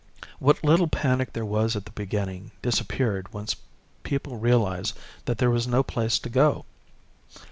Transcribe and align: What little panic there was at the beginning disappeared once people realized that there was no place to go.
What 0.39 0.63
little 0.63 0.87
panic 0.87 1.33
there 1.33 1.45
was 1.45 1.75
at 1.75 1.85
the 1.85 1.91
beginning 1.91 2.49
disappeared 2.63 3.31
once 3.31 3.55
people 4.01 4.37
realized 4.37 4.97
that 5.25 5.37
there 5.37 5.51
was 5.51 5.67
no 5.67 5.83
place 5.83 6.17
to 6.17 6.27
go. 6.29 6.65